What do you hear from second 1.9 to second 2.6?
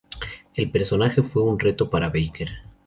para Baker.